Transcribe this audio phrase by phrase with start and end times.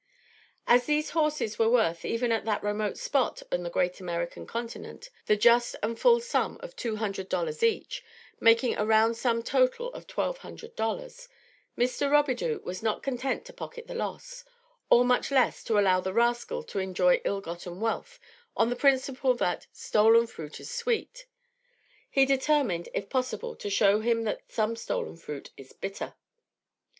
[0.65, 5.11] As these horses were worth, even at that remote spot on the great American Continent,
[5.27, 8.03] the just and full sum of two hundred dollars each,
[8.39, 11.29] making a round sum total of twelve hundred dollars,
[11.77, 12.09] Mr.
[12.09, 14.43] Robidoux was not content to pocket the loss;
[14.89, 18.19] or, much less, to allow the rascal to enjoy ill gotten wealth
[18.57, 21.27] on the principle that "stolen fruit is sweet."
[22.09, 26.15] He determined, if possible to show him that some stolen fruit is bitter.